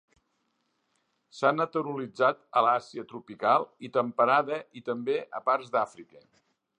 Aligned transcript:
S'ha 1.39 1.51
naturalitzat 1.57 2.41
a 2.61 2.63
l'Àsia 2.67 3.05
tropical 3.13 3.69
i 3.89 3.93
temperada 4.01 4.61
i 4.81 4.85
també 4.91 5.19
a 5.41 5.47
parts 5.51 5.73
d'Àfrica. 5.77 6.25